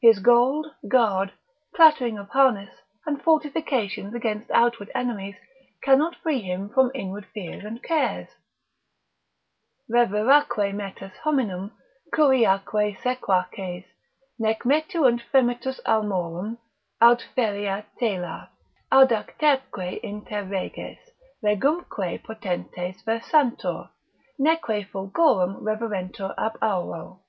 [0.00, 1.32] His gold, guard,
[1.76, 2.72] clattering of harness,
[3.04, 5.36] and fortifications against outward enemies,
[5.82, 8.30] cannot free him from inward fears and cares.
[9.86, 11.72] Reveraque metus hominum,
[12.14, 13.84] curaeque sequaces
[14.38, 16.56] Nec metuunt fremitus armorum,
[17.02, 18.48] aut ferrea tela,
[18.90, 20.96] Audacterque inter reges,
[21.44, 23.90] regumque potentes Versantur,
[24.38, 27.20] neque fulgorem reverentur ab auro.